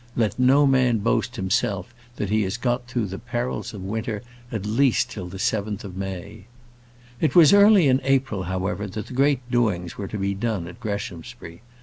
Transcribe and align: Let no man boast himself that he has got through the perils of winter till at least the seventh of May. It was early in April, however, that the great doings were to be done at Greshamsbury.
Let 0.15 0.39
no 0.39 0.65
man 0.65 0.97
boast 0.97 1.35
himself 1.35 1.93
that 2.15 2.31
he 2.31 2.41
has 2.41 2.57
got 2.57 2.87
through 2.87 3.05
the 3.05 3.19
perils 3.19 3.71
of 3.71 3.83
winter 3.83 4.23
till 4.49 4.55
at 4.57 4.65
least 4.65 5.13
the 5.15 5.37
seventh 5.37 5.83
of 5.83 5.95
May. 5.95 6.45
It 7.19 7.35
was 7.35 7.53
early 7.53 7.87
in 7.87 8.01
April, 8.03 8.45
however, 8.49 8.87
that 8.87 9.05
the 9.05 9.13
great 9.13 9.41
doings 9.51 9.99
were 9.99 10.07
to 10.07 10.17
be 10.17 10.33
done 10.33 10.67
at 10.67 10.79
Greshamsbury. 10.79 11.61